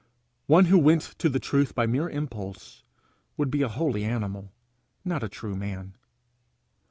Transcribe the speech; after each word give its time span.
One 0.47 0.65
who 0.65 0.79
went 0.79 1.03
to 1.19 1.29
the 1.29 1.39
truth 1.39 1.75
by 1.75 1.85
mere 1.85 2.09
impulse, 2.09 2.81
would 3.37 3.51
be 3.51 3.61
a 3.61 3.69
holy 3.69 4.03
animal, 4.03 4.51
not 5.05 5.21
a 5.21 5.29
true 5.29 5.55
man. 5.55 5.93